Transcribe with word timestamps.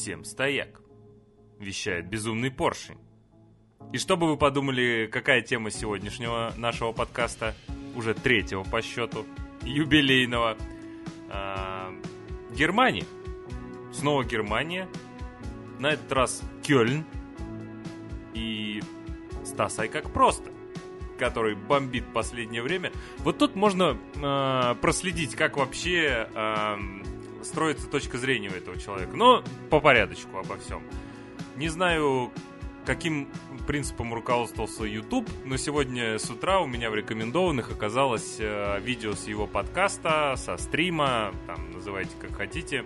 Всем 0.00 0.24
стояк. 0.24 0.80
Вещает 1.58 2.08
безумный 2.08 2.50
поршень. 2.50 2.96
И 3.92 3.98
чтобы 3.98 4.28
вы 4.28 4.38
подумали, 4.38 5.06
какая 5.12 5.42
тема 5.42 5.70
сегодняшнего 5.70 6.54
нашего 6.56 6.92
подкаста, 6.92 7.54
уже 7.94 8.14
третьего 8.14 8.62
по 8.62 8.80
счету, 8.80 9.26
юбилейного, 9.60 10.56
а, 11.28 11.92
Германия. 12.56 13.04
Снова 13.92 14.24
Германия. 14.24 14.88
На 15.78 15.90
этот 15.90 16.10
раз 16.12 16.40
Кёльн. 16.62 17.04
И 18.32 18.82
Стас 19.44 19.78
Ай 19.80 19.88
как 19.88 20.10
просто 20.14 20.50
который 21.18 21.54
бомбит 21.54 22.10
последнее 22.14 22.62
время. 22.62 22.92
Вот 23.18 23.36
тут 23.36 23.54
можно 23.54 23.98
э, 24.14 24.74
проследить, 24.80 25.34
как 25.34 25.58
вообще 25.58 26.26
э, 26.34 26.76
строится 27.42 27.86
точка 27.88 28.18
зрения 28.18 28.50
у 28.50 28.54
этого 28.54 28.78
человека. 28.78 29.16
Но 29.16 29.42
по 29.70 29.80
порядочку 29.80 30.38
обо 30.38 30.56
всем. 30.58 30.82
Не 31.56 31.68
знаю, 31.68 32.32
каким 32.86 33.28
принципом 33.66 34.14
руководствовался 34.14 34.84
YouTube, 34.84 35.28
но 35.44 35.56
сегодня 35.56 36.18
с 36.18 36.28
утра 36.30 36.60
у 36.60 36.66
меня 36.66 36.90
в 36.90 36.94
рекомендованных 36.94 37.70
оказалось 37.70 38.36
э, 38.38 38.80
видео 38.80 39.12
с 39.12 39.26
его 39.26 39.46
подкаста, 39.46 40.34
со 40.36 40.56
стрима, 40.56 41.32
там, 41.46 41.70
называйте 41.72 42.10
как 42.20 42.34
хотите. 42.34 42.84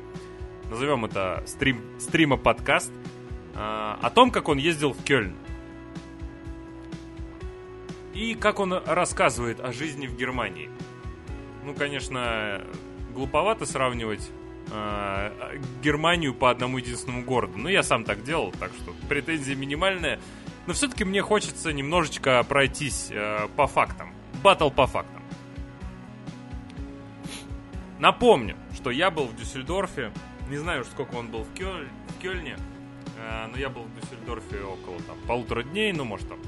Назовем 0.71 1.05
это 1.05 1.43
стрим, 1.47 1.81
стрима-подкаст 1.99 2.93
э, 3.55 3.57
о 3.57 4.11
том, 4.15 4.31
как 4.31 4.49
он 4.49 4.59
ездил 4.59 4.93
в 4.93 5.03
Кёльн. 5.05 5.35
И 8.13 8.35
как 8.35 8.61
он 8.61 8.73
рассказывает 8.73 9.61
о 9.61 9.73
жизни 9.73 10.07
в 10.07 10.17
Германии. 10.17 10.71
Ну, 11.65 11.75
конечно, 11.75 12.63
глуповато 13.15 13.65
сравнивать 13.67 14.31
э, 14.71 15.59
Германию 15.83 16.35
по 16.35 16.51
одному 16.51 16.79
единственному 16.79 17.25
городу. 17.25 17.59
Ну, 17.59 17.69
я 17.69 17.83
сам 17.83 18.05
так 18.05 18.23
делал, 18.23 18.53
так 18.59 18.73
что 18.73 18.93
претензия 19.09 19.55
минимальная. 19.55 20.21
Но 20.67 20.73
все-таки 20.73 21.05
мне 21.05 21.23
хочется 21.23 21.73
немножечко 21.73 22.43
пройтись 22.45 23.09
э, 23.11 23.49
по 23.57 23.67
фактам. 23.67 24.15
Батл 24.43 24.71
по 24.71 24.87
фактам. 24.87 25.23
Напомню, 27.99 28.57
что 28.75 28.91
я 28.91 29.11
был 29.11 29.27
в 29.27 29.37
Дюссельдорфе. 29.37 30.13
Не 30.49 30.57
знаю, 30.57 30.85
сколько 30.85 31.15
он 31.15 31.29
был 31.29 31.45
в, 31.45 31.55
Кёль, 31.55 31.89
в 32.09 32.23
Кёльне. 32.23 32.57
Э, 33.19 33.47
но 33.47 33.59
я 33.59 33.69
был 33.69 33.83
в 33.83 33.95
Дюссельдорфе 33.95 34.63
около 34.63 35.01
там, 35.03 35.17
полутора 35.27 35.63
дней. 35.63 35.93
Ну, 35.93 36.05
может, 36.05 36.29
там 36.29 36.39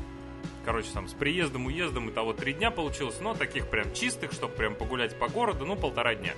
короче, 0.67 0.89
там 0.93 1.07
с 1.07 1.15
приездом, 1.15 1.67
уездом 1.67 2.11
и 2.11 2.12
того 2.12 2.33
три 2.33 2.53
дня 2.53 2.73
получилось, 2.73 3.21
но 3.21 3.35
таких 3.35 3.71
прям 3.71 3.95
чистых, 3.95 4.33
чтобы 4.33 4.53
прям 4.53 4.75
погулять 4.75 5.17
по 5.17 5.29
городу, 5.29 5.65
ну, 5.65 5.77
полтора 5.77 6.17
дня. 6.17 6.33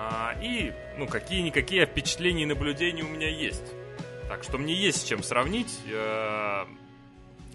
А, 0.00 0.36
и, 0.40 0.72
ну, 0.96 1.08
какие-никакие 1.08 1.84
впечатления 1.84 2.44
и 2.44 2.46
наблюдения 2.46 3.02
у 3.02 3.08
меня 3.08 3.28
есть. 3.28 3.74
Так 4.28 4.44
что 4.44 4.56
мне 4.56 4.72
есть 4.72 5.00
с 5.00 5.04
чем 5.04 5.24
сравнить. 5.24 5.76
Э, 5.92 6.66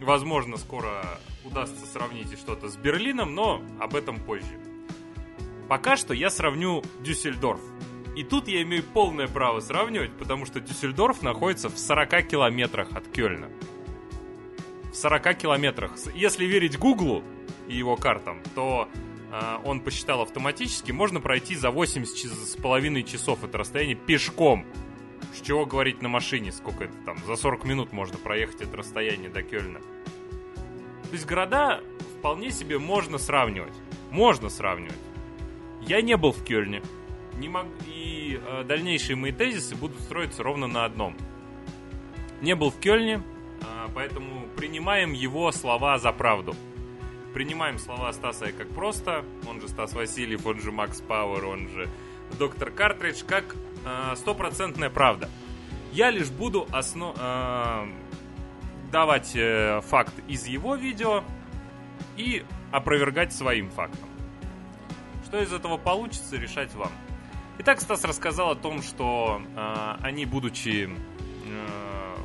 возможно, 0.01 0.57
скоро 0.57 1.05
удастся 1.45 1.85
сравнить 1.85 2.33
и 2.33 2.35
что-то 2.35 2.67
с 2.67 2.75
Берлином, 2.75 3.33
но 3.33 3.61
об 3.79 3.95
этом 3.95 4.19
позже. 4.19 4.59
Пока 5.69 5.95
что 5.95 6.13
я 6.13 6.29
сравню 6.29 6.83
Дюссельдорф. 6.99 7.61
И 8.17 8.25
тут 8.25 8.49
я 8.49 8.61
имею 8.63 8.83
полное 8.83 9.29
право 9.29 9.61
сравнивать, 9.61 10.11
потому 10.17 10.45
что 10.45 10.59
Дюссельдорф 10.59 11.21
находится 11.21 11.69
в 11.69 11.77
40 11.77 12.27
километрах 12.27 12.91
от 12.91 13.07
Кёльна 13.07 13.47
в 14.93 14.95
40 14.95 15.35
километрах. 15.35 15.91
Если 16.13 16.45
верить 16.45 16.77
Гуглу 16.77 17.23
и 17.67 17.75
его 17.75 17.95
картам, 17.95 18.41
то 18.53 18.87
он 19.63 19.79
посчитал 19.79 20.21
автоматически, 20.21 20.91
можно 20.91 21.19
пройти 21.19 21.55
за 21.55 21.71
80 21.71 22.31
с 22.31 22.55
половиной 22.55 23.03
часов 23.03 23.43
это 23.43 23.57
расстояние 23.57 23.95
пешком. 23.95 24.65
С 25.33 25.41
чего 25.41 25.65
говорить 25.65 26.01
на 26.01 26.09
машине, 26.09 26.51
сколько 26.51 26.83
это 26.83 26.93
там, 27.05 27.17
за 27.25 27.35
40 27.35 27.65
минут 27.65 27.91
можно 27.91 28.17
проехать 28.17 28.61
это 28.61 28.77
расстояние 28.77 29.29
до 29.29 29.41
Кёльна. 29.41 29.79
То 29.79 31.13
есть 31.13 31.25
города 31.25 31.81
вполне 32.19 32.51
себе 32.51 32.77
можно 32.79 33.17
сравнивать. 33.17 33.73
Можно 34.11 34.49
сравнивать. 34.49 34.97
Я 35.81 36.01
не 36.01 36.17
был 36.17 36.31
в 36.31 36.43
Кёльне. 36.43 36.81
Не 37.37 37.49
мог... 37.49 37.65
И 37.87 38.39
э, 38.43 38.63
дальнейшие 38.63 39.15
мои 39.15 39.31
тезисы 39.31 39.75
будут 39.75 39.99
строиться 40.01 40.43
ровно 40.43 40.67
на 40.67 40.85
одном. 40.85 41.15
Не 42.41 42.55
был 42.55 42.71
в 42.71 42.79
Кёльне, 42.79 43.21
э, 43.61 43.87
поэтому 43.93 44.47
принимаем 44.55 45.13
его 45.13 45.51
слова 45.51 45.97
за 45.97 46.11
правду. 46.11 46.55
Принимаем 47.33 47.79
слова 47.79 48.13
Стаса 48.13 48.51
как 48.51 48.69
просто, 48.69 49.25
он 49.49 49.59
же 49.59 49.67
Стас 49.67 49.93
Васильев, 49.93 50.45
он 50.45 50.59
же 50.59 50.71
Макс 50.71 51.01
Пауэр, 51.01 51.45
он 51.45 51.67
же 51.69 51.89
доктор 52.37 52.69
Картридж, 52.69 53.23
как 53.25 53.55
э, 53.85 54.15
стопроцентная 54.15 54.91
правда. 54.91 55.29
Я 55.91 56.11
лишь 56.11 56.29
буду 56.29 56.67
основ... 56.71 57.15
э, 57.19 57.87
давать 58.91 59.35
э, 59.35 59.81
факт 59.81 60.13
из 60.27 60.45
его 60.45 60.75
видео 60.75 61.23
и 62.17 62.45
опровергать 62.71 63.33
своим 63.33 63.71
фактом. 63.71 64.09
Что 65.25 65.41
из 65.41 65.51
этого 65.51 65.77
получится, 65.77 66.37
решать 66.37 66.73
вам. 66.75 66.91
Итак, 67.57 67.81
Стас 67.81 68.03
рассказал 68.03 68.51
о 68.51 68.55
том, 68.55 68.83
что 68.83 69.41
э, 69.55 69.95
они, 70.01 70.25
будучи 70.25 70.87
э, 70.87 71.82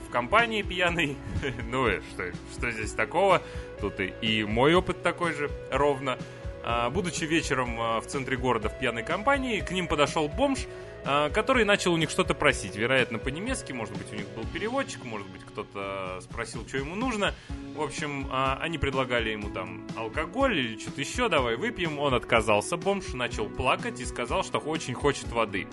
в 0.09 0.11
компании 0.11 0.63
пьяный. 0.63 1.17
ну, 1.71 1.89
что, 2.13 2.33
что 2.53 2.71
здесь 2.71 2.93
такого? 2.93 3.43
Тут 3.81 4.01
и, 4.01 4.13
и 4.23 4.45
мой 4.45 4.75
опыт 4.75 5.03
такой 5.03 5.35
же, 5.35 5.51
ровно. 5.71 6.19
А, 6.65 6.91
будучи 6.91 7.25
вечером 7.25 7.77
а, 7.79 8.01
в 8.01 8.07
центре 8.07 8.37
города 8.37 8.69
в 8.69 8.79
пьяной 8.79 9.05
компании, 9.05 9.61
к 9.61 9.71
ним 9.71 9.87
подошел 9.87 10.29
бомж, 10.29 10.67
а, 11.05 11.31
который 11.31 11.65
начал 11.65 11.93
у 11.93 11.97
них 11.97 12.11
что-то 12.11 12.35
просить. 12.35 12.75
Вероятно, 12.75 13.19
по-немецки, 13.19 13.73
может 13.73 13.97
быть, 13.97 14.11
у 14.13 14.17
них 14.17 14.29
был 14.31 14.45
переводчик, 14.53 15.05
может 15.05 15.29
быть, 15.29 15.43
кто-то 15.43 16.19
спросил, 16.23 16.67
что 16.67 16.79
ему 16.79 16.95
нужно. 16.95 17.35
В 17.77 17.83
общем, 17.83 18.29
а, 18.31 18.59
они 18.61 18.79
предлагали 18.79 19.31
ему 19.31 19.51
там 19.51 19.87
алкоголь 19.97 20.59
или 20.59 20.79
что-то 20.79 21.01
еще, 21.01 21.29
давай 21.29 21.57
выпьем. 21.57 21.99
Он 21.99 22.15
отказался, 22.15 22.77
бомж 22.77 23.13
начал 23.13 23.49
плакать 23.49 24.01
и 24.01 24.05
сказал, 24.05 24.43
что 24.43 24.59
очень 24.59 24.95
хочет 24.95 25.29
воды. 25.29 25.69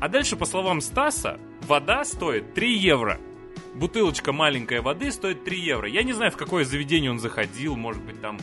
А 0.00 0.08
дальше, 0.08 0.36
по 0.36 0.44
словам 0.44 0.80
Стаса, 0.80 1.40
вода 1.62 2.04
стоит 2.04 2.54
3 2.54 2.76
евро. 2.76 3.18
Бутылочка 3.74 4.32
маленькой 4.32 4.80
воды 4.80 5.10
стоит 5.10 5.44
3 5.44 5.58
евро. 5.58 5.88
Я 5.88 6.02
не 6.04 6.12
знаю, 6.12 6.30
в 6.30 6.36
какое 6.36 6.64
заведение 6.64 7.10
он 7.10 7.18
заходил. 7.18 7.76
Может 7.76 8.02
быть, 8.02 8.20
там 8.20 8.38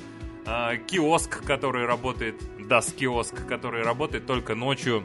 э, 0.46 0.78
киоск, 0.86 1.44
который 1.44 1.86
работает... 1.86 2.36
Да, 2.60 2.82
киоск, 2.82 3.48
который 3.48 3.84
работает 3.84 4.26
только 4.26 4.54
ночью. 4.56 5.04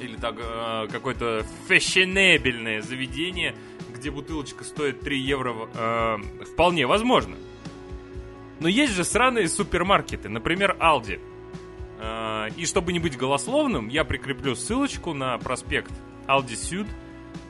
Или 0.00 0.16
так, 0.16 0.36
э, 0.38 0.88
какое-то 0.90 1.46
фешенебельное 1.68 2.82
заведение, 2.82 3.54
где 3.94 4.10
бутылочка 4.10 4.64
стоит 4.64 5.00
3 5.00 5.18
евро. 5.20 5.68
Э, 5.74 6.16
вполне 6.52 6.86
возможно. 6.86 7.36
Но 8.58 8.68
есть 8.68 8.92
же 8.92 9.04
сраные 9.04 9.48
супермаркеты. 9.48 10.28
Например, 10.28 10.76
Aldi. 10.80 11.20
Э, 12.50 12.60
и 12.60 12.66
чтобы 12.66 12.92
не 12.92 12.98
быть 12.98 13.16
голословным, 13.16 13.88
я 13.88 14.04
прикреплю 14.04 14.54
ссылочку 14.54 15.12
на 15.14 15.38
проспект 15.38 15.92
Süd. 16.26 16.86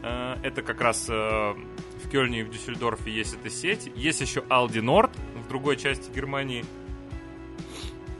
Э, 0.03 0.37
это 0.43 0.63
как 0.63 0.81
раз 0.81 1.07
э, 1.09 1.13
в 1.13 2.09
Кёльне 2.11 2.41
и 2.41 2.43
в 2.43 2.51
Дюссельдорфе 2.51 3.11
есть 3.11 3.35
эта 3.35 3.51
сеть. 3.51 3.91
Есть 3.95 4.21
еще 4.21 4.41
Aldi 4.41 4.83
Nord 4.83 5.11
в 5.45 5.49
другой 5.49 5.77
части 5.77 6.11
Германии. 6.11 6.65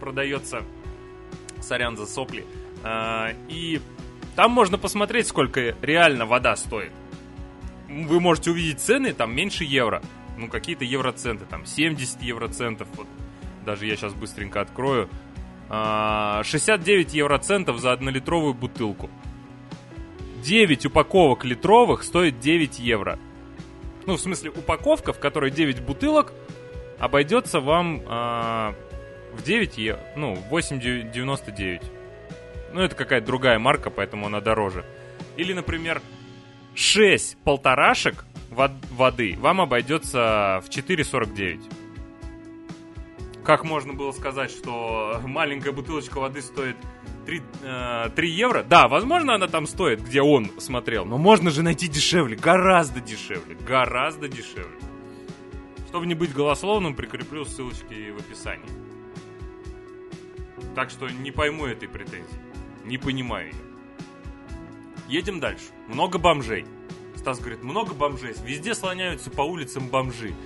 Продается. 0.01 0.63
Сорян 1.61 1.97
за 1.97 2.07
сопли. 2.07 2.47
И 3.49 3.81
там 4.35 4.51
можно 4.51 4.79
посмотреть, 4.79 5.27
сколько 5.27 5.77
реально 5.83 6.25
вода 6.25 6.57
стоит. 6.57 6.93
Вы 7.87 8.19
можете 8.19 8.53
увидеть 8.53 8.81
цены, 8.81 9.13
там 9.13 9.35
меньше 9.35 9.65
евро. 9.65 10.01
Ну, 10.39 10.49
какие-то 10.49 10.87
евроценты, 10.87 11.45
там 11.45 11.67
70 11.67 12.23
евроцентов. 12.23 12.89
Вот 12.97 13.07
даже 13.67 13.87
я 13.87 13.97
сейчас 13.97 14.15
быстренько 14.15 14.63
открою. 14.63 15.11
69 15.71 17.15
а, 17.15 17.17
евроцентов 17.17 17.79
за 17.79 17.93
однолитровую 17.93 18.55
бутылку. 18.55 19.09
9 20.43 20.87
упаковок 20.87 21.45
литровых 21.45 22.03
стоит 22.03 22.41
9 22.41 22.81
евро. 22.81 23.19
Ну, 24.07 24.17
в 24.17 24.21
смысле, 24.21 24.51
упаковка, 24.51 25.13
в 25.13 25.21
которой 25.21 25.53
9 25.53 25.81
бутылок, 25.83 26.33
обойдется 26.99 27.61
вам 27.61 28.01
э, 28.01 28.75
в 29.35 29.43
9 29.45 29.79
евро. 29.79 30.01
Ну, 30.17 30.37
8,99. 30.51 31.83
Ну, 32.73 32.81
это 32.81 32.97
какая-то 32.97 33.27
другая 33.27 33.59
марка, 33.61 33.91
поэтому 33.91 34.27
она 34.27 34.41
дороже. 34.41 34.85
Или, 35.37 35.53
например, 35.53 36.03
6 36.75 37.37
полторашек 37.45 38.25
воды 38.51 39.37
вам 39.39 39.61
обойдется 39.61 40.61
в 40.65 40.69
4,49 40.69 41.80
как 43.51 43.65
можно 43.65 43.95
было 43.95 44.13
сказать, 44.13 44.53
что 44.53 45.21
маленькая 45.25 45.73
бутылочка 45.73 46.21
воды 46.21 46.41
стоит 46.41 46.77
3, 47.27 47.43
э, 47.65 48.11
3 48.15 48.31
евро? 48.31 48.63
Да, 48.63 48.87
возможно, 48.87 49.35
она 49.35 49.49
там 49.49 49.67
стоит, 49.67 50.01
где 50.01 50.23
он 50.23 50.53
смотрел, 50.61 51.05
но 51.05 51.19
можно 51.19 51.51
же 51.51 51.63
найти 51.63 51.89
дешевле, 51.89 52.37
гораздо 52.37 53.01
дешевле, 53.01 53.57
гораздо 53.67 54.29
дешевле. 54.29 54.79
Чтобы 55.89 56.07
не 56.07 56.15
быть 56.15 56.33
голословным, 56.33 56.95
прикреплю 56.95 57.45
ссылочки 57.45 58.13
в 58.13 58.19
описании. 58.19 58.71
Так 60.77 60.91
что 60.91 61.09
не 61.09 61.33
пойму 61.33 61.67
этой 61.67 61.89
претензии. 61.89 62.41
Не 62.85 62.99
понимаю 62.99 63.49
ее. 63.49 63.65
Едем 65.09 65.41
дальше. 65.41 65.65
Много 65.89 66.19
бомжей. 66.19 66.67
Стас 67.17 67.41
говорит, 67.41 67.65
много 67.65 67.95
бомжей. 67.95 68.33
Везде 68.45 68.77
слоняются 68.77 69.29
по 69.29 69.43
улицам 69.43 69.89
бомжи. 69.89 70.37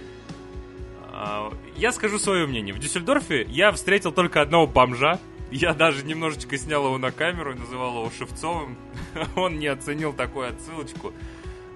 А, 1.27 1.51
я 1.77 1.91
скажу 1.91 2.19
свое 2.19 2.47
мнение. 2.47 2.75
В 2.75 2.79
Дюссельдорфе 2.79 3.47
я 3.49 3.73
встретил 3.73 4.13
только 4.13 4.43
одного 4.43 4.67
бомжа. 4.67 5.19
Я 5.51 5.73
даже 5.73 6.05
немножечко 6.05 6.59
снял 6.59 6.85
его 6.85 6.99
на 6.99 7.13
камеру 7.13 7.53
и 7.53 7.59
называл 7.59 8.01
его 8.01 8.11
Шевцовым. 8.11 8.77
Он 9.37 9.59
не 9.59 9.69
оценил 9.69 10.13
такую 10.13 10.51
отсылочку. 10.51 11.15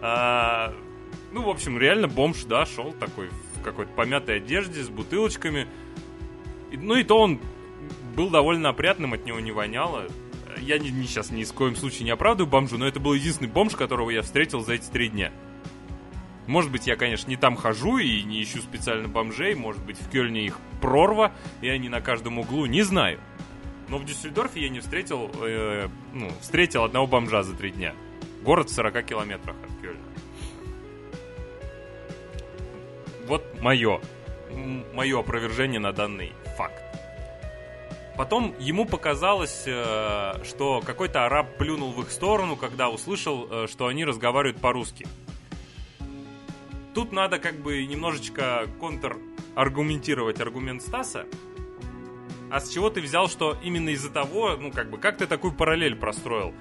А, 0.03 0.75
ну, 1.33 1.43
в 1.45 1.49
общем, 1.49 1.79
реально 1.79 2.09
бомж, 2.09 2.45
да, 2.45 2.67
шел 2.67 2.93
такой 2.93 3.31
в 3.55 3.63
какой-то 3.63 3.91
помятой 3.93 4.37
одежде 4.37 4.83
с 4.83 4.91
бутылочками. 4.91 5.67
Ну 6.71 6.97
и 6.97 7.03
то 7.03 7.19
он 7.19 7.41
был 8.15 8.29
довольно 8.29 8.69
опрятным, 8.69 9.15
от 9.15 9.25
него 9.25 9.41
не 9.41 9.53
воняло. 9.53 10.09
Я 10.61 10.79
не, 10.79 10.91
не, 10.91 11.07
сейчас 11.07 11.31
ни 11.31 11.45
с 11.45 11.53
коем 11.53 11.75
случае 11.75 12.05
не 12.05 12.11
оправдываю 12.11 12.51
бомжу, 12.51 12.77
но 12.77 12.87
это 12.87 13.01
был 13.01 13.15
единственный 13.15 13.49
бомж, 13.49 13.77
которого 13.77 14.11
я 14.11 14.21
встретил 14.21 14.61
за 14.61 14.75
эти 14.75 14.91
три 14.91 15.09
дня. 15.09 15.33
Может 16.49 16.73
быть, 16.73 16.87
я, 16.87 16.97
конечно, 16.97 17.29
не 17.29 17.37
там 17.37 17.57
хожу 17.57 17.99
и 17.99 18.23
не 18.23 18.43
ищу 18.43 18.61
специально 18.61 19.07
бомжей, 19.07 19.55
может 19.55 19.85
быть, 19.85 20.01
в 20.01 20.11
Кёльне 20.11 20.47
их 20.47 20.59
прорва, 20.81 21.31
и 21.61 21.69
они 21.69 21.91
на 21.91 22.01
каждом 22.01 22.39
углу, 22.39 22.65
не 22.65 22.81
знаю. 22.81 23.21
Но 23.89 23.99
в 23.99 24.07
Дюссельдорфе 24.07 24.63
я 24.63 24.71
не 24.71 24.81
встретил, 24.81 25.31
э, 25.43 25.89
ну, 26.15 26.31
встретил 26.41 26.85
одного 26.85 27.07
бомжа 27.07 27.43
за 27.43 27.55
три 27.55 27.71
дня. 27.71 27.95
Город 28.43 28.71
в 28.71 28.75
40 28.75 29.03
километрах 29.03 29.57
от 29.63 29.83
Кёльна. 29.83 30.01
Вот 33.27 33.61
мое, 33.61 34.01
мое 34.95 35.21
опровержение 35.21 35.81
на 35.81 35.93
данный 35.93 36.33
факт. 36.57 36.83
Потом 38.17 38.55
ему 38.59 38.87
показалось, 38.87 39.65
э, 39.67 40.43
что 40.45 40.81
какой-то 40.81 41.27
араб 41.27 41.59
плюнул 41.59 41.93
в 41.93 42.01
их 42.01 42.11
сторону, 42.11 42.57
когда 42.57 42.89
услышал, 42.89 43.47
э, 43.51 43.67
что 43.71 43.87
они 43.87 44.07
разговаривают 44.07 44.59
по-русски. 44.63 45.07
Тут 46.99 47.13
надо 47.13 47.39
как 47.39 47.61
бы 47.61 47.87
немножечко 47.87 48.67
контр-аргументировать 48.81 50.41
аргумент 50.41 50.83
Стаса. 50.83 51.27
А 52.51 52.59
с 52.59 52.71
чего 52.71 52.91
ты 52.91 53.01
взял, 53.01 53.29
что 53.29 53.57
именно 53.63 53.91
из-за 53.91 54.11
того, 54.11 54.57
ну 54.57 54.73
как 54.73 54.91
бы, 54.91 54.99
как 54.99 55.17
ты 55.17 55.29
такую 55.29 55.53
параллель 55.53 55.95
простроил? 55.95 56.53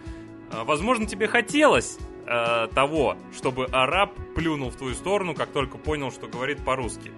Э, 0.52 0.64
возможно, 0.64 1.08
тебе 1.08 1.28
хотелось 1.28 1.98
э, 2.28 2.68
того, 2.68 3.18
чтобы 3.36 3.66
араб 3.72 4.14
плюнул 4.36 4.70
в 4.70 4.76
твою 4.76 4.94
сторону, 4.94 5.34
как 5.34 5.50
только 5.50 5.80
понял, 5.80 6.12
что 6.12 6.28
говорит 6.28 6.64
по-русски. 6.64 7.12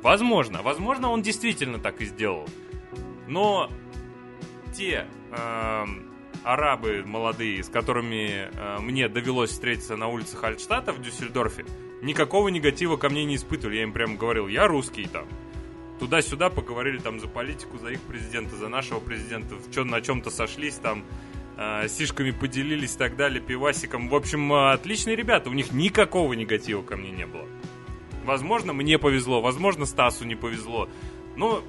Возможно, 0.00 0.62
возможно, 0.62 1.10
он 1.10 1.20
действительно 1.20 1.78
так 1.78 2.00
и 2.00 2.06
сделал. 2.06 2.48
Но 3.28 3.68
те 4.72 5.06
э, 5.32 5.84
арабы 6.44 7.02
молодые, 7.04 7.62
с 7.62 7.68
которыми 7.68 8.48
э, 8.50 8.78
мне 8.80 9.10
довелось 9.10 9.50
встретиться 9.50 9.96
на 9.96 10.08
улицах 10.08 10.42
Альтштадта 10.44 10.94
в 10.94 11.02
Дюссельдорфе, 11.02 11.66
никакого 12.04 12.48
негатива 12.48 12.96
ко 12.96 13.08
мне 13.08 13.24
не 13.24 13.36
испытывали. 13.36 13.76
Я 13.76 13.82
им 13.82 13.92
прямо 13.92 14.16
говорил, 14.16 14.46
я 14.46 14.66
русский 14.66 15.06
там. 15.06 15.26
Туда-сюда 15.98 16.50
поговорили 16.50 16.98
там 16.98 17.20
за 17.20 17.28
политику, 17.28 17.78
за 17.78 17.90
их 17.90 18.00
президента, 18.00 18.56
за 18.56 18.68
нашего 18.68 19.00
президента, 19.00 19.54
в 19.54 19.72
чем, 19.72 19.88
на 19.88 20.00
чем-то 20.00 20.30
сошлись 20.30 20.74
там, 20.74 21.04
э, 21.56 21.88
сишками 21.88 22.32
поделились 22.32 22.94
и 22.94 22.98
так 22.98 23.16
далее, 23.16 23.40
пивасиком. 23.40 24.08
В 24.08 24.14
общем, 24.14 24.52
э, 24.52 24.72
отличные 24.72 25.16
ребята, 25.16 25.50
у 25.50 25.52
них 25.52 25.72
никакого 25.72 26.32
негатива 26.34 26.82
ко 26.82 26.96
мне 26.96 27.10
не 27.10 27.26
было. 27.26 27.46
Возможно, 28.24 28.72
мне 28.72 28.98
повезло, 28.98 29.40
возможно, 29.40 29.86
Стасу 29.86 30.24
не 30.24 30.34
повезло. 30.34 30.88
Но 31.36 31.62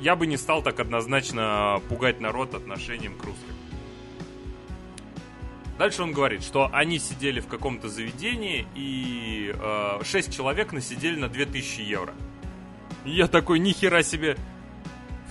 я 0.00 0.16
бы 0.16 0.26
не 0.26 0.36
стал 0.36 0.62
так 0.62 0.80
однозначно 0.80 1.80
пугать 1.88 2.20
народ 2.20 2.54
отношением 2.54 3.14
к 3.14 3.24
русским. 3.24 3.54
Дальше 5.80 6.02
он 6.02 6.12
говорит, 6.12 6.42
что 6.42 6.68
они 6.74 6.98
сидели 6.98 7.40
в 7.40 7.46
каком-то 7.46 7.88
заведении 7.88 8.66
и 8.74 9.50
э, 9.58 10.00
6 10.04 10.30
человек 10.30 10.74
насидели 10.74 11.18
на 11.18 11.30
2000 11.30 11.80
евро. 11.80 12.12
Я 13.06 13.28
такой, 13.28 13.60
нихера 13.60 14.02
себе. 14.02 14.36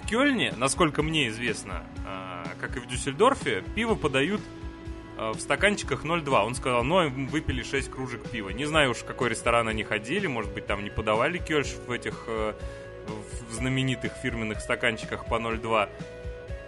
В 0.02 0.08
Кёльне, 0.08 0.52
насколько 0.58 1.04
мне 1.04 1.28
известно, 1.28 1.84
э, 2.04 2.46
как 2.60 2.78
и 2.78 2.80
в 2.80 2.88
Дюссельдорфе, 2.88 3.64
пиво 3.76 3.94
подают 3.94 4.42
э, 5.20 5.34
в 5.34 5.40
стаканчиках 5.40 6.04
0,2. 6.04 6.44
Он 6.44 6.56
сказал, 6.56 6.84
ну, 6.84 7.08
выпили 7.28 7.62
6 7.62 7.92
кружек 7.92 8.28
пива. 8.28 8.50
Не 8.50 8.66
знаю 8.66 8.90
уж, 8.90 8.98
в 8.98 9.06
какой 9.06 9.30
ресторан 9.30 9.68
они 9.68 9.84
ходили, 9.84 10.26
может 10.26 10.52
быть, 10.52 10.66
там 10.66 10.84
не 10.84 10.90
подавали 10.90 11.38
кёльш 11.38 11.76
в 11.86 11.92
этих 11.92 12.24
э, 12.26 12.54
в 13.08 13.54
знаменитых 13.54 14.14
фирменных 14.14 14.62
стаканчиках 14.62 15.28
по 15.28 15.36
0,2. 15.36 15.90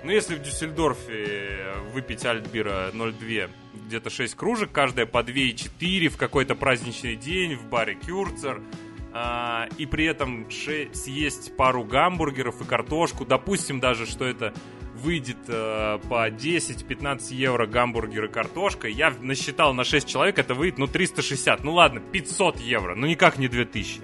Но 0.04 0.12
если 0.12 0.36
в 0.36 0.42
Дюссельдорфе 0.42 1.76
выпить 1.94 2.26
альтбира 2.26 2.90
0,2, 2.94 3.50
где-то 3.88 4.10
6 4.10 4.36
кружек, 4.36 4.72
каждая 4.72 5.06
по 5.06 5.20
2,4 5.20 6.10
в 6.10 6.18
какой-то 6.18 6.56
праздничный 6.56 7.16
день 7.16 7.56
в 7.56 7.66
баре 7.66 7.96
Кюрцер, 7.96 8.62
а, 9.14 9.68
и 9.78 9.86
при 9.86 10.06
этом 10.06 10.48
съесть 10.50 11.56
пару 11.58 11.84
гамбургеров 11.84 12.62
и 12.62 12.66
картошку, 12.66 13.26
допустим 13.26 13.80
даже, 13.80 14.06
что 14.06 14.26
это 14.26 14.54
выйдет 14.96 15.38
э, 15.48 16.00
по 16.10 16.30
10-15 16.30 17.34
евро 17.34 17.66
гамбургер 17.66 18.26
и 18.26 18.28
картошка, 18.28 18.88
я 18.88 19.14
насчитал 19.20 19.74
на 19.74 19.84
6 19.84 20.08
человек, 20.08 20.38
это 20.38 20.54
выйдет, 20.54 20.78
ну, 20.78 20.88
360, 20.88 21.64
ну 21.64 21.74
ладно, 21.74 22.00
500 22.00 22.60
евро, 22.60 22.96
ну 22.96 23.08
никак 23.08 23.38
не 23.38 23.48
2000. 23.48 24.02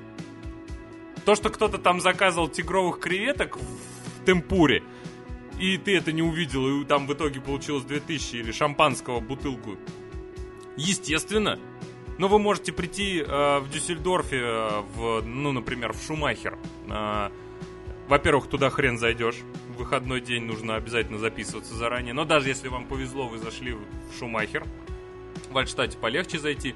То, 1.24 1.36
что 1.36 1.50
кто-то 1.50 1.78
там 1.78 2.02
заказывал 2.02 2.48
тигровых 2.48 3.00
креветок 3.00 3.58
в 3.58 4.26
темпуре, 4.26 4.84
и 5.60 5.78
ты 5.78 5.98
это 5.98 6.12
не 6.12 6.22
увидел, 6.22 6.82
и 6.82 6.86
там 6.86 7.08
в 7.08 7.14
итоге 7.14 7.42
получилось 7.42 7.84
2000 7.84 8.36
или 8.36 8.52
шампанского 8.52 9.20
бутылку. 9.20 9.78
Естественно. 10.76 11.60
Но 12.18 12.28
вы 12.28 12.40
можете 12.40 12.72
прийти 12.72 13.20
э, 13.20 13.60
в 13.60 13.70
Дюссельдорфе, 13.70 14.38
э, 14.38 14.82
в, 14.96 15.22
ну, 15.22 15.52
например, 15.52 15.94
в 15.94 16.02
Шумахер. 16.02 16.58
Э, 16.90 17.30
во-первых, 18.08 18.48
туда 18.48 18.70
хрен 18.70 18.98
зайдешь. 18.98 19.38
В 19.76 19.80
выходной 19.80 20.22
день 20.22 20.44
нужно 20.44 20.76
обязательно 20.76 21.20
записываться 21.20 21.76
заранее. 21.76 22.14
Но 22.14 22.26
даже 22.26 22.50
если 22.50 22.70
вам 22.70 22.86
повезло, 22.86 23.28
вы 23.28 23.38
зашли 23.38 23.74
в 23.74 24.18
Шумахер. 24.18 24.66
В 25.52 25.58
Альтштате 25.58 25.98
полегче 25.98 26.40
зайти 26.40 26.74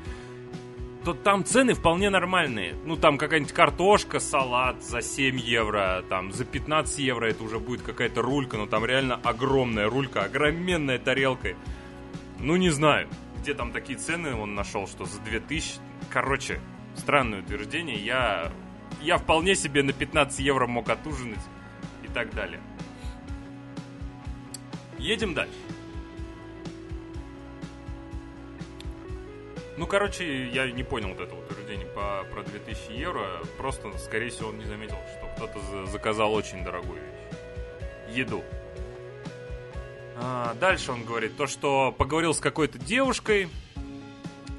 то 1.03 1.13
там 1.13 1.43
цены 1.43 1.73
вполне 1.73 2.09
нормальные. 2.09 2.75
Ну, 2.85 2.95
там 2.95 3.17
какая-нибудь 3.17 3.53
картошка, 3.53 4.19
салат 4.19 4.83
за 4.83 5.01
7 5.01 5.39
евро, 5.39 6.03
там 6.09 6.31
за 6.31 6.45
15 6.45 6.99
евро 6.99 7.25
это 7.25 7.43
уже 7.43 7.59
будет 7.59 7.81
какая-то 7.81 8.21
рулька, 8.21 8.57
но 8.57 8.67
там 8.67 8.85
реально 8.85 9.19
огромная 9.23 9.89
рулька, 9.89 10.23
огроменная 10.23 10.99
тарелка. 10.99 11.55
Ну, 12.39 12.55
не 12.55 12.69
знаю, 12.69 13.07
где 13.39 13.53
там 13.53 13.71
такие 13.71 13.97
цены 13.97 14.35
он 14.35 14.53
нашел, 14.53 14.87
что 14.87 15.05
за 15.05 15.19
2000. 15.21 15.79
Короче, 16.09 16.61
странное 16.95 17.41
утверждение. 17.41 17.97
Я, 17.97 18.51
я 19.01 19.17
вполне 19.17 19.55
себе 19.55 19.81
на 19.81 19.93
15 19.93 20.39
евро 20.39 20.67
мог 20.67 20.89
отужинать 20.89 21.39
и 22.03 22.07
так 22.07 22.33
далее. 22.35 22.61
Едем 24.99 25.33
дальше. 25.33 25.53
Ну, 29.81 29.87
короче, 29.87 30.47
я 30.49 30.69
не 30.69 30.83
понял 30.83 31.07
вот 31.07 31.19
это 31.19 31.33
утверждение 31.33 31.87
по, 31.87 32.23
про 32.31 32.43
2000 32.43 32.91
евро. 32.91 33.41
Просто, 33.57 33.91
скорее 33.97 34.29
всего, 34.29 34.49
он 34.49 34.59
не 34.59 34.65
заметил, 34.65 34.95
что 35.17 35.27
кто-то 35.35 35.59
за, 35.71 35.91
заказал 35.91 36.35
очень 36.35 36.63
дорогую 36.63 37.01
вещь. 37.01 38.15
Еду. 38.15 38.43
А, 40.17 40.53
дальше 40.59 40.91
он 40.91 41.03
говорит 41.03 41.35
то, 41.35 41.47
что 41.47 41.91
поговорил 41.91 42.35
с 42.35 42.39
какой-то 42.39 42.77
девушкой, 42.77 43.49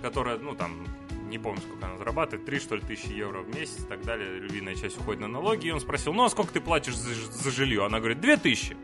которая, 0.02 0.38
ну, 0.38 0.56
там, 0.56 0.88
не 1.28 1.38
помню, 1.38 1.60
сколько 1.60 1.86
она 1.86 1.98
зарабатывает, 1.98 2.44
3, 2.44 2.58
что 2.58 2.74
ли, 2.74 2.82
тысячи 2.82 3.12
евро 3.12 3.42
в 3.42 3.54
месяц 3.54 3.78
и 3.78 3.86
так 3.86 4.02
далее. 4.02 4.40
Львиная 4.40 4.74
часть 4.74 4.98
уходит 4.98 5.20
на 5.20 5.28
налоги. 5.28 5.68
И 5.68 5.70
он 5.70 5.78
спросил, 5.78 6.12
ну, 6.12 6.24
а 6.24 6.30
сколько 6.30 6.52
ты 6.52 6.60
платишь 6.60 6.96
за, 6.96 7.14
за 7.14 7.50
жилье? 7.52 7.86
Она 7.86 8.00
говорит, 8.00 8.20
2000. 8.20 8.76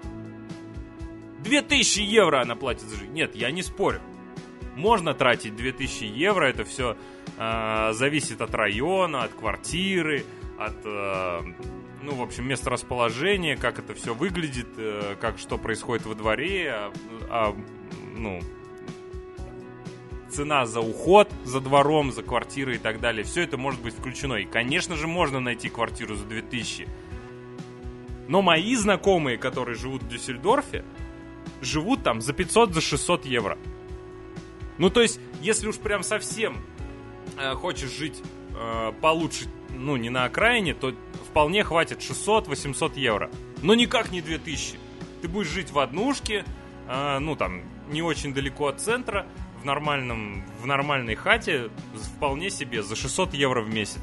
2000 1.40 1.98
евро 1.98 2.40
она 2.40 2.54
платит 2.54 2.82
за 2.82 2.94
жилье. 2.94 3.12
Нет, 3.12 3.34
я 3.34 3.50
не 3.50 3.64
спорю. 3.64 4.00
Можно 4.78 5.12
тратить 5.12 5.56
2000 5.56 6.04
евро, 6.04 6.44
это 6.44 6.64
все 6.64 6.96
э, 7.36 7.92
зависит 7.94 8.40
от 8.40 8.54
района, 8.54 9.24
от 9.24 9.32
квартиры, 9.32 10.24
от, 10.56 10.76
э, 10.84 11.40
ну, 12.00 12.14
в 12.14 12.22
общем, 12.22 12.46
места 12.46 12.70
расположения, 12.70 13.56
как 13.56 13.80
это 13.80 13.92
все 13.94 14.14
выглядит, 14.14 14.68
э, 14.76 15.16
как 15.20 15.40
что 15.40 15.58
происходит 15.58 16.06
во 16.06 16.14
дворе, 16.14 16.70
а, 16.70 16.92
а, 17.28 17.56
ну, 18.16 18.40
цена 20.30 20.64
за 20.64 20.80
уход 20.80 21.28
за 21.42 21.60
двором, 21.60 22.12
за 22.12 22.22
квартирой 22.22 22.76
и 22.76 22.78
так 22.78 23.00
далее. 23.00 23.24
Все 23.24 23.42
это 23.42 23.56
может 23.56 23.82
быть 23.82 23.94
включено. 23.94 24.34
И, 24.34 24.44
конечно 24.44 24.94
же, 24.94 25.08
можно 25.08 25.40
найти 25.40 25.70
квартиру 25.70 26.14
за 26.14 26.24
2000. 26.24 26.86
Но 28.28 28.42
мои 28.42 28.76
знакомые, 28.76 29.38
которые 29.38 29.74
живут 29.74 30.04
в 30.04 30.08
Дюссельдорфе, 30.08 30.84
живут 31.62 32.04
там 32.04 32.20
за 32.20 32.32
500, 32.32 32.74
за 32.74 32.80
600 32.80 33.26
евро. 33.26 33.58
Ну, 34.78 34.90
то 34.90 35.02
есть, 35.02 35.20
если 35.40 35.66
уж 35.68 35.76
прям 35.76 36.02
совсем 36.02 36.58
э, 37.36 37.54
хочешь 37.54 37.90
жить 37.90 38.22
э, 38.56 38.92
получше, 39.00 39.46
ну, 39.70 39.96
не 39.96 40.10
на 40.10 40.24
окраине, 40.24 40.74
то 40.74 40.94
вполне 41.28 41.64
хватит 41.64 41.98
600-800 42.00 42.98
евро. 42.98 43.30
Но 43.62 43.74
никак 43.74 44.10
не 44.10 44.20
2000. 44.20 44.78
Ты 45.22 45.28
будешь 45.28 45.48
жить 45.48 45.72
в 45.72 45.78
однушке, 45.78 46.44
э, 46.88 47.18
ну, 47.18 47.36
там, 47.36 47.62
не 47.88 48.02
очень 48.02 48.32
далеко 48.32 48.68
от 48.68 48.80
центра, 48.80 49.26
в 49.60 49.64
нормальном, 49.64 50.44
в 50.60 50.66
нормальной 50.66 51.16
хате 51.16 51.70
вполне 52.16 52.50
себе 52.50 52.82
за 52.82 52.96
600 52.96 53.34
евро 53.34 53.60
в 53.60 53.68
месяц. 53.68 54.02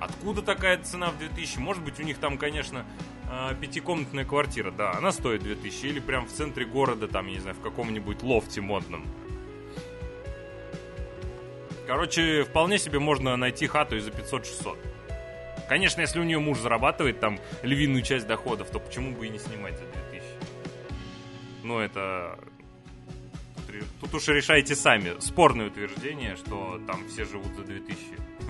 Откуда 0.00 0.42
такая 0.42 0.82
цена 0.82 1.10
в 1.10 1.18
2000? 1.18 1.58
Может 1.58 1.84
быть, 1.84 1.98
у 2.00 2.02
них 2.02 2.18
там, 2.18 2.38
конечно, 2.38 2.84
а, 3.30 3.54
пятикомнатная 3.54 4.24
квартира, 4.24 4.70
да, 4.70 4.92
она 4.92 5.12
стоит 5.12 5.42
2000. 5.42 5.86
Или 5.86 6.00
прям 6.00 6.26
в 6.26 6.32
центре 6.32 6.64
города, 6.64 7.08
там, 7.08 7.26
я 7.26 7.34
не 7.34 7.40
знаю, 7.40 7.56
в 7.56 7.60
каком-нибудь 7.60 8.22
лофте 8.22 8.60
модном. 8.60 9.04
Короче, 11.88 12.44
вполне 12.44 12.78
себе 12.78 12.98
можно 12.98 13.34
найти 13.38 13.66
хату 13.66 13.96
и 13.96 14.00
за 14.00 14.10
500-600. 14.10 14.76
Конечно, 15.70 16.02
если 16.02 16.20
у 16.20 16.22
нее 16.22 16.38
муж 16.38 16.58
зарабатывает 16.58 17.18
там 17.18 17.40
львиную 17.62 18.02
часть 18.02 18.26
доходов, 18.26 18.68
то 18.68 18.78
почему 18.78 19.16
бы 19.16 19.26
и 19.26 19.30
не 19.30 19.38
снимать 19.38 19.78
за 19.78 19.86
2000? 19.86 20.22
Ну, 21.64 21.78
это... 21.78 22.38
Тут 24.02 24.12
уж 24.12 24.28
решайте 24.28 24.76
сами. 24.76 25.18
Спорное 25.18 25.68
утверждение, 25.68 26.36
что 26.36 26.78
там 26.86 27.08
все 27.08 27.24
живут 27.24 27.56
за 27.56 27.62
2000. 27.62 27.98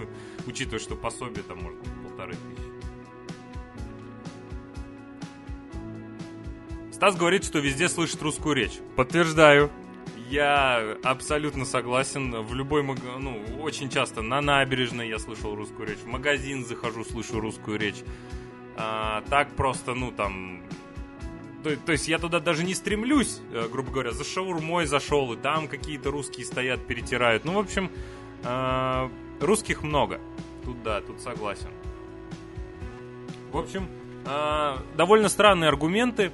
Учитывая, 0.46 0.80
что 0.80 0.96
пособие 0.96 1.44
там 1.44 1.62
может 1.62 1.78
полторы 2.02 2.32
тысячи. 2.32 2.68
Стас 6.92 7.14
говорит, 7.14 7.44
что 7.44 7.60
везде 7.60 7.88
слышит 7.88 8.20
русскую 8.20 8.56
речь. 8.56 8.80
Подтверждаю. 8.96 9.70
Я 10.28 10.98
абсолютно 11.04 11.64
согласен. 11.64 12.42
В 12.42 12.54
любой 12.54 12.82
маг... 12.82 12.98
ну, 13.18 13.42
очень 13.60 13.88
часто 13.88 14.20
на 14.20 14.40
набережной 14.42 15.08
я 15.08 15.18
слышал 15.18 15.54
русскую 15.54 15.88
речь. 15.88 15.98
В 15.98 16.06
магазин 16.06 16.66
захожу, 16.66 17.04
слышу 17.04 17.40
русскую 17.40 17.78
речь. 17.78 18.02
А, 18.76 19.22
так 19.30 19.50
просто, 19.52 19.94
ну, 19.94 20.12
там... 20.12 20.62
То, 21.64 21.74
то 21.76 21.92
есть 21.92 22.08
я 22.08 22.18
туда 22.18 22.40
даже 22.40 22.62
не 22.62 22.74
стремлюсь, 22.74 23.40
э, 23.52 23.68
грубо 23.72 23.90
говоря, 23.90 24.12
за 24.12 24.22
шаурмой 24.22 24.86
зашел, 24.86 25.32
и 25.32 25.36
там 25.36 25.66
какие-то 25.66 26.10
русские 26.10 26.46
стоят, 26.46 26.86
перетирают. 26.86 27.44
Ну, 27.44 27.54
в 27.54 27.58
общем, 27.58 27.90
а, 28.44 29.10
русских 29.40 29.82
много. 29.82 30.20
Тут 30.64 30.82
да, 30.82 31.00
тут 31.00 31.20
согласен. 31.20 31.70
В 33.50 33.56
общем, 33.56 33.88
а, 34.26 34.82
довольно 34.94 35.30
странные 35.30 35.68
аргументы 35.68 36.32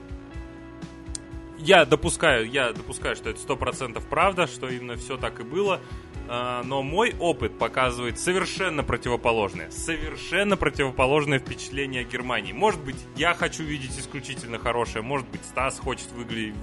я 1.58 1.84
допускаю, 1.84 2.48
я 2.48 2.72
допускаю, 2.72 3.16
что 3.16 3.30
это 3.30 3.40
сто 3.40 3.56
процентов 3.56 4.06
правда, 4.08 4.46
что 4.46 4.68
именно 4.68 4.96
все 4.96 5.16
так 5.16 5.40
и 5.40 5.42
было. 5.42 5.80
А, 6.26 6.62
но 6.62 6.82
мой 6.82 7.14
опыт 7.18 7.58
показывает 7.58 8.18
совершенно 8.18 8.82
противоположное. 8.82 9.70
Совершенно 9.70 10.56
противоположное 10.56 11.38
впечатление 11.38 12.02
о 12.02 12.04
Германии. 12.04 12.52
Может 12.52 12.82
быть, 12.82 12.96
я 13.16 13.34
хочу 13.34 13.62
видеть 13.62 13.98
исключительно 13.98 14.58
хорошее, 14.58 15.02
может 15.02 15.28
быть, 15.28 15.44
Стас 15.44 15.78
хочет 15.78 16.10
выглядеть 16.12 16.54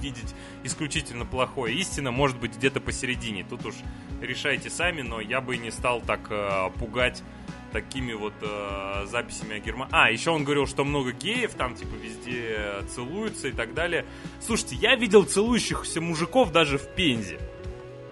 видеть 0.00 0.34
исключительно 0.64 1.26
плохое. 1.26 1.74
Истина 1.76 2.10
может 2.10 2.38
быть 2.38 2.56
где-то 2.56 2.80
посередине. 2.80 3.44
Тут 3.44 3.66
уж 3.66 3.74
решайте 4.20 4.70
сами, 4.70 5.02
но 5.02 5.20
я 5.20 5.42
бы 5.42 5.56
не 5.56 5.70
стал 5.70 6.00
так 6.00 6.20
э, 6.30 6.70
пугать 6.78 7.22
такими 7.72 8.12
вот 8.12 8.34
э, 8.42 9.06
записями 9.06 9.56
о 9.56 9.58
Германии. 9.60 9.92
А, 9.92 10.10
еще 10.10 10.30
он 10.30 10.44
говорил, 10.44 10.66
что 10.66 10.84
много 10.84 11.12
геев 11.12 11.54
там, 11.54 11.74
типа, 11.74 11.94
везде 11.94 12.82
целуются 12.88 13.48
и 13.48 13.52
так 13.52 13.74
далее. 13.74 14.04
Слушайте, 14.40 14.76
я 14.76 14.96
видел 14.96 15.24
целующихся 15.24 16.00
мужиков 16.00 16.52
даже 16.52 16.78
в 16.78 16.94
Пензе. 16.94 17.38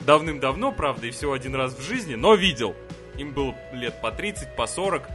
Давным-давно, 0.00 0.72
правда, 0.72 1.06
и 1.06 1.10
всего 1.10 1.32
один 1.32 1.54
раз 1.54 1.74
в 1.74 1.82
жизни, 1.82 2.14
но 2.14 2.34
видел. 2.34 2.74
Им 3.16 3.32
было 3.32 3.54
лет 3.72 4.00
по 4.00 4.12
30, 4.12 4.54
по 4.56 4.66
40. 4.66 5.08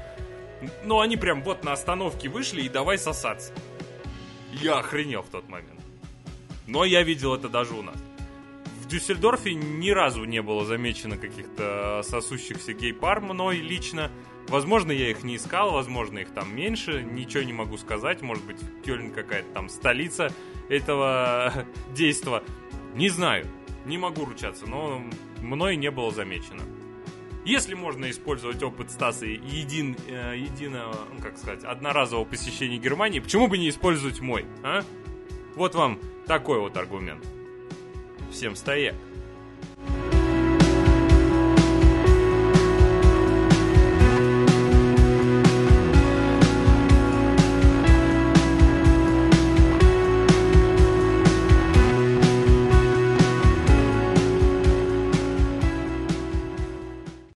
Но 0.83 0.99
они 0.99 1.17
прям 1.17 1.41
вот 1.43 1.63
на 1.63 1.73
остановке 1.73 2.29
вышли 2.29 2.61
и 2.61 2.69
давай 2.69 2.97
сосаться. 2.97 3.53
Я 4.51 4.79
охренел 4.79 5.23
в 5.23 5.29
тот 5.29 5.47
момент. 5.49 5.81
Но 6.67 6.85
я 6.85 7.01
видел 7.03 7.33
это 7.33 7.49
даже 7.49 7.73
у 7.73 7.81
нас. 7.81 8.02
Дюссельдорфе 8.93 9.55
ни 9.55 9.89
разу 9.89 10.23
не 10.25 10.43
было 10.43 10.65
замечено 10.65 11.17
каких-то 11.17 12.01
сосущихся 12.03 12.73
гей-пар 12.73 13.21
мной 13.21 13.57
лично. 13.57 14.11
Возможно, 14.49 14.91
я 14.91 15.09
их 15.09 15.23
не 15.23 15.37
искал, 15.37 15.71
возможно, 15.71 16.19
их 16.19 16.29
там 16.29 16.55
меньше, 16.55 17.01
ничего 17.01 17.41
не 17.41 17.53
могу 17.53 17.77
сказать. 17.77 18.21
Может 18.21 18.45
быть, 18.45 18.57
Кёльн 18.85 19.09
какая-то 19.09 19.51
там 19.51 19.69
столица 19.69 20.31
этого 20.69 21.65
действа. 21.95 22.43
Не 22.93 23.09
знаю, 23.09 23.47
не 23.87 23.97
могу 23.97 24.25
ручаться, 24.25 24.67
но 24.67 25.01
мной 25.41 25.75
не 25.75 25.89
было 25.89 26.11
замечено. 26.11 26.61
Если 27.45 27.73
можно 27.73 28.11
использовать 28.11 28.61
опыт 28.61 28.91
Стаса 28.91 29.25
един, 29.25 29.97
э, 30.07 30.35
единого, 30.37 30.95
ну, 31.11 31.19
как 31.19 31.39
сказать, 31.39 31.63
одноразового 31.63 32.25
посещения 32.25 32.77
Германии, 32.77 33.21
почему 33.21 33.47
бы 33.47 33.57
не 33.57 33.69
использовать 33.69 34.21
мой, 34.21 34.45
а? 34.61 34.83
Вот 35.55 35.73
вам 35.73 35.99
такой 36.27 36.59
вот 36.59 36.77
аргумент. 36.77 37.25
Всем 38.33 38.55
стояк. 38.55 38.95